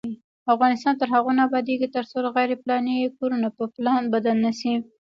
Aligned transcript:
افغانستان 0.53 0.93
تر 0.97 1.07
هغو 1.15 1.31
نه 1.37 1.41
ابادیږي، 1.47 1.87
ترڅو 1.95 2.19
غیر 2.35 2.49
پلاني 2.63 2.97
کورونه 3.17 3.47
په 3.57 3.63
پلان 3.75 4.01
بدل 4.13 4.35
نشي. 4.45 4.73